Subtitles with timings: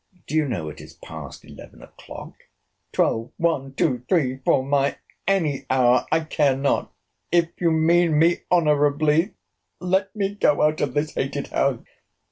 [0.25, 2.33] —Do you know it is past eleven o'clock?
[2.91, 9.35] Twelve, one, two, three, four—any hour, I care not—If you mean me honourably,
[9.79, 11.85] let me go out of this hated house!